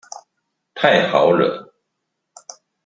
[0.73, 1.71] 太好惹